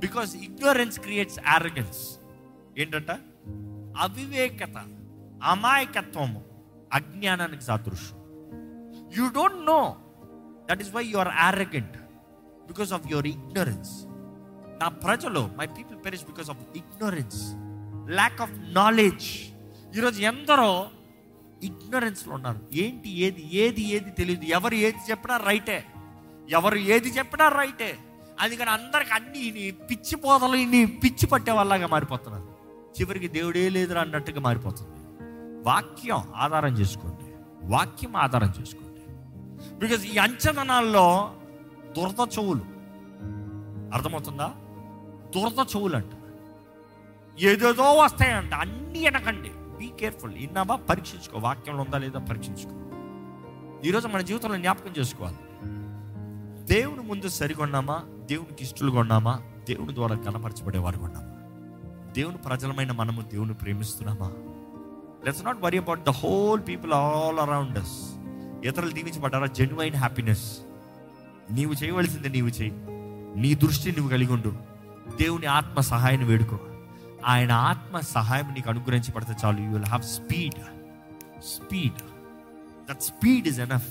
[0.00, 2.18] because ignorance creates arrogance
[2.78, 3.10] ఏంటంట?
[3.98, 4.84] అవివేకత
[5.44, 6.44] అమాయకత్వము
[6.92, 8.18] అజ్ఞానానికి సాదృశ్యం.
[9.16, 9.96] You don't know
[10.70, 11.96] that is why you are arrogant
[12.66, 13.90] because of your ignorance
[14.80, 17.52] నా ప్రజలు my people perish because of ignorance
[18.10, 19.26] lack of knowledge
[19.96, 20.86] ఈరోజు ఎందరో
[21.62, 22.60] ఇగ్నోరెన్స్లో ఉన్నారు.
[22.72, 24.44] ఏంటి ఏది ఏది ఏది తెలియదు.
[24.44, 25.84] ఎవరు ఏది చెప్పినా రైటే.
[26.50, 27.98] ఎవరు ఏది చెప్పినా రైటే.
[28.40, 32.48] అందుకని అందరికి అన్ని ఇన్ని పిచ్చి పోతలు ఇన్ని పిచ్చి పట్టే వాళ్ళగా మారిపోతున్నారు.
[33.00, 34.90] చివరికి దేవుడే లేదురా అన్నట్టుగా మారిపోతుంది.
[35.68, 37.34] వాక్యం ఆధారం చేసుకోండి.
[37.66, 39.00] వాక్యం ఆధారం చేసుకోండి.
[39.74, 41.34] బికాజ్ ఈ అంచనాల్లో
[41.96, 42.74] దురద చెవులు.
[43.94, 44.54] అర్థమవుతుందా?
[45.36, 46.10] దురద చెవులంట.
[47.40, 51.38] ఏదేదో వస్తాయంట అన్నీ అనకండి బీ కేర్ఫుల్ ఇన్నావా పరీక్షించుకో.
[51.38, 52.18] వాక్యంలో ఉందా లేదా?
[52.18, 52.84] పరీక్షించుకో.
[53.88, 55.36] ఈరోజు మన జీవితంలో జ్ఞాపకం చేసుకోవాలి.
[56.64, 59.40] దేవుని ముందు సరిగొన్నామా దేవునికి ఇష్టలు కొన్నామా?
[59.68, 61.30] దేవుని ద్వారా కనపరచబడేవారు కొన్నామా?
[62.12, 64.32] దేవుని ప్రజలమైన మనము దేవుని ప్రేమిస్తున్నామా?
[65.24, 68.14] Let's not worry about the whole people all around us
[68.66, 69.46] ఇతరులు దీవించబడ్డారా?
[69.46, 70.58] జెన్యున్ హ్యాపీనెస్
[71.50, 72.72] నీవు చేయవలసింది నీవు చేయి.
[73.40, 74.73] నీ దృష్టి నువ్వు కలిగి ఉండు.
[75.20, 76.58] దేవుని ఆత్మ సహాయాన్ని వేడుకో.
[77.26, 79.60] ఆయన ఆత్మ సహాయం నీకు అనుగ్రహించబడితే చాలు.
[79.60, 80.54] You will have speed
[81.44, 82.00] speed
[82.90, 83.88] that speed is enough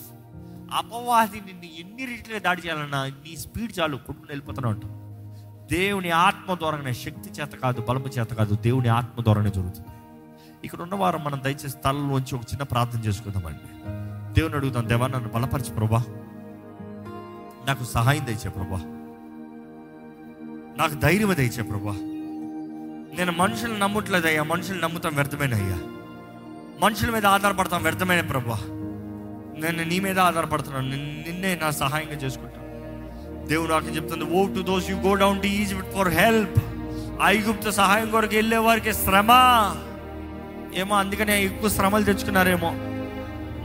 [0.73, 3.95] అపవాది నిన్ను ఎన్ని రీతిలో దాడి చేయాలన్నా నీ స్పీడ్ చాలు.
[3.95, 5.03] కొట్టుకుని వెళ్ళిపోతూనే ఉంటావు
[5.73, 9.87] దేవుని ఆత్మ ద్వారానే శక్తి చేత కాదు బలము చేత కాదు దేవుని ఆత్మ ద్వారానే జరుగుతుంది.
[10.63, 13.59] ఇక్కడ ఉన్నవారు మనం దయచేసి తలలోంచి ఒక చిన్న ప్రార్థన చేసుకుందామండి
[14.33, 16.03] దేవుని అడుగుతాం దేవా నన్ను బలపరిచి ప్రభా.
[17.67, 18.92] నాకు సహాయం దయచే ప్రభా.
[20.77, 21.91] నాకు ధైర్యం దయచే ప్రభా.
[23.17, 25.79] నేను మనుషులు నమ్మట్లేదయ్యా మనుషులు నమ్ముతాం వ్యర్థమైన అయ్యా?
[26.79, 28.59] మనుషుల మీద ఆధారపడతాం వ్యర్థమైన ప్రభా?
[29.57, 30.89] నేను నీ మీద ఆధారపడుతున్నాను.
[30.89, 32.63] నిన్నే నా సహాయంగా చేసుకుంటాను.
[33.47, 36.63] దేవుడు నాకు చెప్తుంది woe to those you go down to Egypt for help
[37.23, 39.27] ఐగుప్త సహాయం కొరకు వెళ్ళే వారికి శ్రమ.
[40.75, 42.75] ఏమో అందుకనే ఎక్కువ శ్రమలు తెచ్చుకున్నారేమో.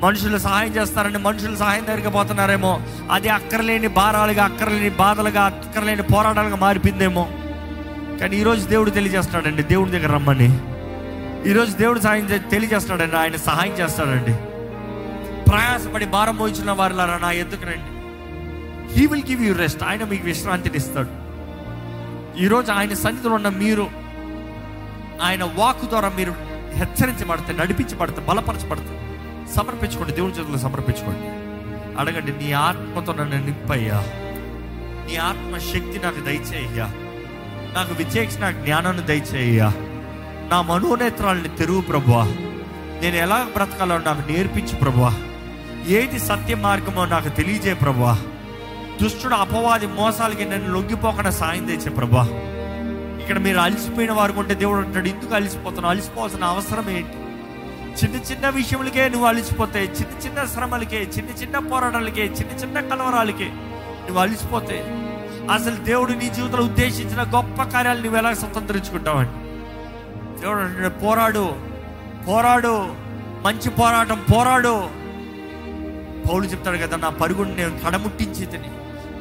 [0.02, 2.80] మనుషులు సహాయం చేస్తారని మనుషులు సహాయం దగ్గరికి పోతున్నారేమో.
[3.10, 7.28] అది అక్కర్లేని భారాలుగా అక్కర్లేని బాధలుగా అక్కర్లేని పోరాటాలుగా మారిపోయిందేమో.
[8.20, 10.58] కానీ ఈరోజు దేవుడు తెలియజేస్తాడండి దేవుడి దగ్గర రమ్మని.
[11.50, 14.32] ఈరోజు దేవుడు సహాయం చే- తెలియజేస్తాడండి ఆయన సహాయం చేస్తాడండి
[15.50, 17.98] ప్రయాసపడి భారం మోయించిన వారిలారా నా ఎందుకు రండి
[18.98, 21.28] he will give you rest ఆయన మీకు విశ్రాంతిని ఇస్తాడు.
[22.38, 23.90] ఈరోజు ఆయన సన్నిధిలో ఉన్న మీరు
[25.22, 26.34] ఆయన వాక్ ద్వారా మీరు
[26.74, 29.07] హెచ్చరించబడతారు నడిపించబడతారు బలపరచబడతారు.
[29.56, 30.12] సమర్పించుకోండి.
[30.12, 31.48] దేవుని చేతుల్లో సమర్పించుకోండి.
[32.00, 34.04] అడగండి నీ ఆత్మతో నన్ను నింపయ్యా.
[35.08, 36.84] నీ ఆత్మ శక్తి నాకు దయచేయ్యా.
[37.74, 39.72] నాకు విచేక్షణ జ్ఞానాన్ని దయచేయ్యా.
[40.50, 42.24] నా మనోనేత్రాలని తెరువు ప్రభువా.
[43.02, 45.14] నేను ఎలా బ్రతకాలో నాకు నేర్పించు ప్రభువా.
[45.88, 48.18] ఏది సత్య మార్గమో నాకు తెలియజే ప్రభువా.
[49.02, 52.22] దుష్టుడు అపవాది మోసాలకి నన్ను లొంగిపోకుండా సాయం తెచ్చే ప్రభా
[53.20, 55.94] ఇక్కడ మీరు అలసిపోయిన వారు ఉంటే దేవుడు అంటాడు ఎందుకు అలసిపోతున్నావు?
[55.94, 57.12] అలసిపోవాల్సిన అవసరం ఏంటి?
[57.98, 63.48] చిన్న చిన్న విషయములకే నువ్వు అలిసిపోతే చిన్న చిన్న శ్రమలకే చిన్న చిన్న పోరాటాలకే చిన్న చిన్న కలవరాలకే
[64.04, 64.76] నువ్వు అలిసిపోతే
[65.50, 69.32] అసలు దేవుడు నీ జీవితంలో ఉద్దేశించిన గొప్ప కార్యాలు నువ్వు ఎలా స్వతంత్రించుకుంటావని
[70.40, 71.44] దేవుడు పోరాడు
[72.26, 72.72] పోరాడు
[73.42, 74.72] మంచి పోరాటం పోరాడు.
[76.28, 78.70] పౌలు చెప్తాడు కదా నా పరుగుని నేను కడముట్టించి తిని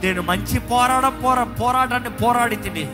[0.04, 2.86] నేను మంచి పోరాటం పోరా పోరాటాన్ని పోరాడి తిని.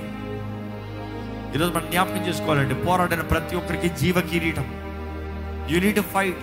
[1.56, 4.68] ఈరోజు మనం జ్ఞాపకం చేసుకోవాలండి పోరాడిన ప్రతి ఒక్కరికి జీవ కిరీటం
[5.70, 6.38] యూనిట్ ఫైట్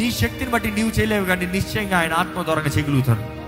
[0.00, 3.42] నీ శక్తిని బట్టి నీవు చేయలేవు కానీ నిశ్చయంగా ఆయన ఆత్మ ద్వారంగా చేయగలుగుతాడు.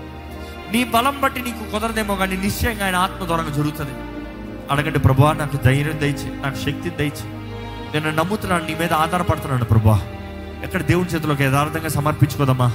[0.71, 3.91] నీ బలం బట్టి నీకు కుదరదేమో కానీ నిశ్చయంగా ఆయన ఆత్మ ద్వారంగా జరుగుతుంది.
[4.71, 7.27] అడగండి ప్రభా నాకు ధైర్యం దయచి నాకు శక్తి దయచి.
[7.93, 10.11] నేను నమ్ముతున్నాను నీ మీద ఆధారపడుతున్నాను ప్రభా
[10.63, 12.71] ఎక్కడ దేవుని చేతిలోకి యథార్థంగా సమర్పించుకోదమ్మా.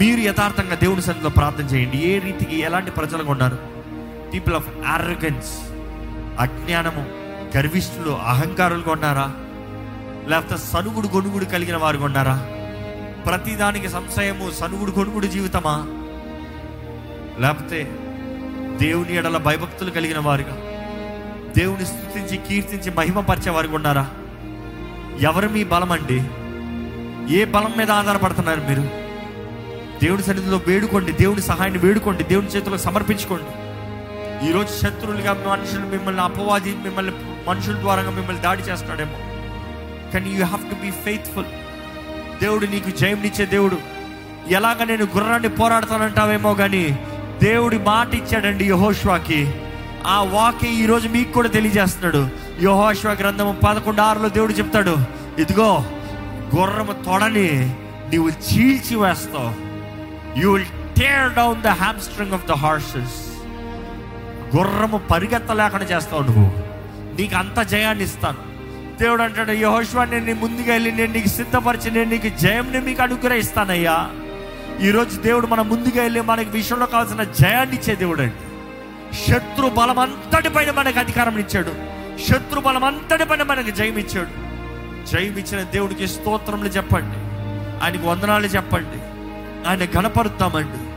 [0.00, 1.98] మీరు యథార్థంగా దేవుని సన్నిధిలో ప్రార్థన చేయండి.
[1.98, 3.58] ఏ రీతికి ఎలాంటి ప్రజలుగా ఉన్నారు?
[4.34, 5.50] పీపుల్ ఆఫ్ ఆర్రగెన్స్
[6.38, 7.06] అజ్ఞానము
[7.56, 9.32] గర్విష్ఠులు అహంకారులుగా ఉన్నారా?
[10.28, 12.48] లేకపోతే సనుగుడు గొనుగుడు కలిగిన వారు ఉన్నారా?
[13.26, 15.86] ప్రతిదానికి సంశయము సనుగుడు గొనుగుడు జీవితమా?
[17.38, 17.84] లేకపోతే
[18.80, 20.56] దేవుని ఎడల భయభక్తులు కలిగిన వారుగా
[21.56, 24.10] దేవుని స్థుతించి కీర్తించి మహిమపరిచే వారికి ఉన్నారా?
[25.20, 26.20] ఎవరు మీ బలం అండి?
[27.34, 28.82] ఏ బలం మీద ఆధారపడుతున్నారు మీరు?
[30.04, 33.62] దేవుని సన్నిధిలో వేడుకోండి దేవుని సహాయాన్ని వేడుకోండి దేవుని చేతిలో సమర్పించుకోండి.
[34.48, 37.12] ఈరోజు శత్రువులుగా మనుషులు మిమ్మల్ని అపవాది మిమ్మల్ని
[37.48, 39.31] మనుషుల ద్వారా మిమ్మల్ని దాడి చేస్తాడేమో
[40.14, 41.44] కానీ you have to be faithful
[42.42, 43.78] దేవుడు నీకు జయమునిచ్చే దేవుడు.
[44.48, 46.98] ఎలాగ నేను గుర్రాన్ని పోరాడతానంటావేమో కానీ
[47.42, 49.54] దేవుడి మాట ఇచ్చాడండి యహోష్వాకి.
[50.06, 52.28] ఆ వాకి ఈరోజు మీకు కూడా తెలియజేస్తున్నాడు.
[52.62, 54.96] యహోష్వా గ్రంథము పదకొండు ఆరులో దేవుడు చెప్తాడు
[55.38, 55.84] ఇదిగో
[56.56, 57.76] గుర్రము తొడని
[58.10, 59.52] నీవు చీల్చి వేస్తావు.
[60.40, 63.32] You will tear down the hamstring of the horses
[64.56, 66.52] గుర్రము పరిగెత్తలేకుండా చేస్తావు నువ్వు.
[67.20, 68.51] నీకు అంత జయాన్ని ఇస్తాను.
[69.02, 74.10] దేవుడు అంటాడు యహోష్వా నేను నీ ముందుగా వెళ్ళి నేను నీకు సిద్ధపరిచి నేను నీకు జయంని మీకు అనుగ్రహిస్తానయ్యా.
[74.80, 78.34] ఈరోజు దేవుడు మన ముందుగా వెళ్ళి మనకి విషయంలో కావాల్సిన జయాన్ని ఇచ్చే దేవుడు అండి.
[79.16, 81.74] శత్రు బలం అంతటిపైన మనకు అధికారం ఇచ్చాడు.
[82.28, 84.28] శత్రు బలం అంతటి పైన మనకు జయమిచ్చాడు
[85.06, 87.16] జయమిచ్చిన దేవుడికి స్తోత్రములు చెప్పండి.
[87.84, 89.00] ఆయనకు వందనాలు చెప్పండి.
[89.68, 90.92] ఆయన గణపరుద్దామండి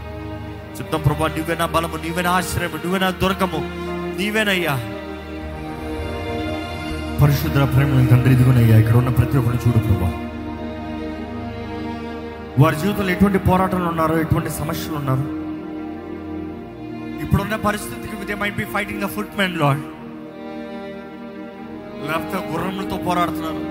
[0.80, 3.58] చెప్తాం ప్రభా నువ్వేనా బలము నీవే ఆశ్రయము నువ్వేనా దుర్గము
[4.18, 4.95] నీవేనయ్యా.
[7.26, 10.10] పరిశుద్ధ ప్రేమ తండ్రి ఇదిగోనయ్యా ఇక్కడ ఉన్న ప్రతి ఒక్కరు చూడు ప్రభా.
[12.62, 15.26] వారి జీవితంలో ఎటువంటి పోరాటాలు ఉన్నారో ఎటువంటి సమస్యలు ఉన్నారు
[17.24, 19.10] ఇప్పుడున్న పరిస్థితికి they might be fighting the
[19.40, 19.84] footman lad
[22.08, 23.64] లేకపోతే గుర్రములతో పోరాడుతున్నారు.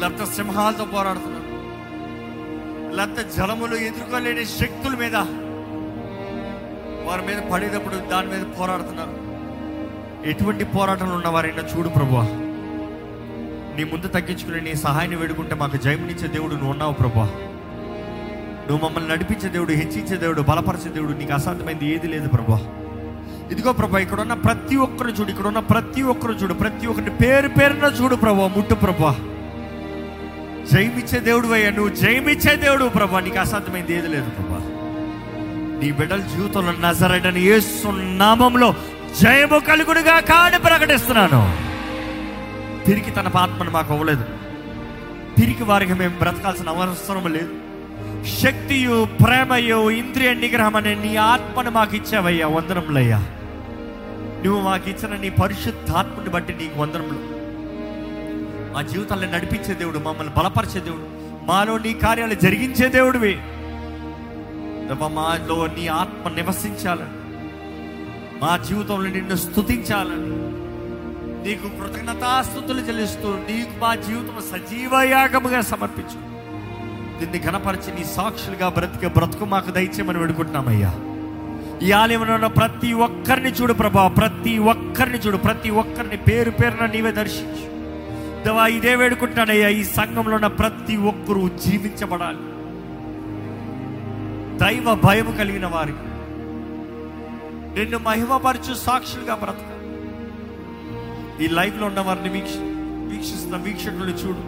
[0.00, 1.48] లేకపోతే సింహాలతో పోరాడుతున్నారు.
[2.98, 5.16] లేకపోతే జలములు ఎదుర్కోలేని శక్తుల మీద
[7.08, 9.21] వారి మీద పడేటప్పుడు దాని మీద పోరాడుతున్నారు.
[10.30, 12.24] ఎటువంటి పోరాటంలో ఉన్నవారైనా చూడు ప్రభా
[13.76, 17.24] నీ ముందు తగ్గించుకుని నీ సహాయాన్ని వేడుకుంటే మాకు జయమునిచ్చే దేవుడు నువ్వు ఉన్నావు ప్రభా
[18.66, 22.58] నువ్వు మమ్మల్ని నడిపించే దేవుడు హెచ్చించే దేవుడు బలపరిచే దేవుడు నీకు అసాధ్యమైంది ఏది లేదు ప్రభా
[23.50, 27.48] ఇదిగో ప్రభా ఇక్కడ ఉన్న ప్రతి ఒక్కరు చూడు ఇక్కడ ఉన్న ప్రతి ఒక్కరు చూడు ప్రతి ఒక్కరిని పేరు
[27.58, 29.12] పేరున చూడు ప్రభా ముట్టు ప్రభా
[30.72, 34.60] జయమిచ్చే దేవుడు అయ్యా నువ్వు జయమిచ్చే దేవుడు ప్రభా నీకు అసాధ్యమైంది ఏది లేదు ప్రభా
[35.80, 38.68] నీ బిడ్డల జీవితంలో నజరడని ఏసు నామంలో
[39.20, 41.58] జయము కలుగుడుగా కాని ప్రకటిస్తున్నాను.
[42.86, 44.24] తిరిగి తన ఆత్మను మాకు అవ్వలేదు.
[45.38, 47.54] తిరిగి వారికి మేము బ్రతకాల్సిన అవసరం లేదు.
[48.40, 53.18] శక్తియు ప్రేమయు ఇంద్రియ నిగ్రహం అనే నీ ఆత్మను మాకు ఇచ్చావయ్యా వందనములయ్యా.
[54.44, 57.42] నువ్వు మాకు ఇచ్చిన నీ పరిశుద్ధాత్మని బట్టి నీకు వందనములు.
[58.74, 61.02] మా జీవితాలను నడిపించే దేవుడు మమ్మల్ని బలపరిచే దేవుడు
[61.44, 63.38] మాలో నీ కార్యాలు జరిగించే దేవుడివి.
[65.08, 67.21] మాలో నీ ఆత్మ నివసించాలని
[68.42, 70.36] మా జీవితంలో నిన్ను స్తుతించాలని
[71.46, 76.18] నీకు కృతజ్ఞతాస్థుతులు చెల్లిస్తూ నీకు మా జీవితం సజీవ యాగముగా సమర్పించు.
[77.18, 80.94] దీన్ని కనపరిచి నీ సాక్షులుగా బ్రతికే బ్రతుకు మాకు దయచేయమని వేడుకుంటున్నామయ్యా.
[81.86, 87.12] ఈ ఆలయంలో ఉన్న ప్రతి ఒక్కరిని చూడు ప్రభా ప్రతి ఒక్కరిని చూడు ప్రతి ఒక్కరిని పేరు పేరున నీవే
[87.12, 87.66] దర్శించు.
[88.44, 92.42] దేవా ఇదే వేడుకుంటానయ్యా ఈ సంఘంలో ఉన్న ప్రతి ఒక్కరూ జీవించబడాలి.
[94.58, 96.11] దైవ భయం కలిగిన వారికి
[97.76, 99.70] నిన్ను మహిమపరచు సాక్షులుగా బ్రతక.
[101.42, 102.56] ఈ లైఫ్లో ఉన్నవారిని ఉన్న వారిని వీక్ష
[103.12, 104.42] వీక్షిస్తున్న వీక్షకులు చూడు.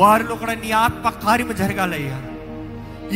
[0.00, 2.18] వారిలో కూడా నీ ఆత్మ కార్యము జరగాలయ్యా.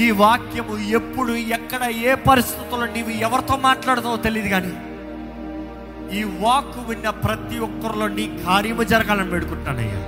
[0.02, 4.72] ఈ వాక్యము ఎప్పుడు ఎక్కడ ఏ పరిస్థితుల్లో నీవు ఎవరితో మాట్లాడతావో తెలియదు కానీ
[6.18, 10.00] ఈ వాక్ విన్న ప్రతి ఒక్కరిలో నీ కార్యము జరగాలని వేడుకుంటానయ్యా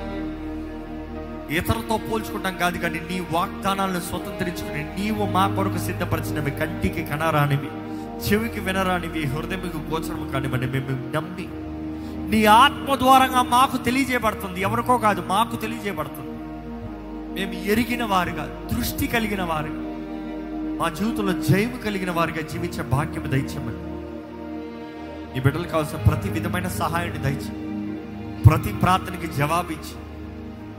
[1.56, 7.70] ఇతరులతో పోల్చుకుంటాం కాదు కానీ నీ వాగ్దానాలను స్వతంత్రించుకుని నీవు మా కొరకు సిద్ధపరిచినవి కంటికి కనరానివి.
[8.26, 11.46] చెవికి వినరానివి హృదయముకు గోచరము కానివ్వండి మేము నమ్మి.
[12.30, 14.60] నీ ఆత్మ ద్వారంగా మాకు తెలియజేయబడుతుంది.
[14.60, 16.28] ఎవరికో కాదు మాకు తెలియజేయబడుతుంది.
[17.36, 19.82] మేము ఎరిగిన వారుగా దృష్టి కలిగిన వారుగా
[20.80, 23.82] మా జీవితంలో జయము కలిగిన వారిగా జీవించే భాగ్యం దయచేయమని.
[25.34, 27.52] నీ బిడ్డలు కావాల్సిన ప్రతి విధమైన సహాయాన్ని దయచి
[28.42, 29.94] ప్రతి ప్రార్థనకి జవాబిచ్చి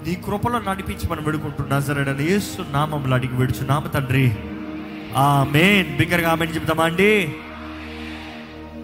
[0.08, 4.36] నీ కృపలో నడిపించి మనం వేడుకుంటున్నా సరేడని యేసు నామంలో అడిగి విడుచు నామ తండ్రి.
[5.16, 7.36] ఆ మెయిన్ బిగ్గరగా ఆమెను చెప్తామా అండి?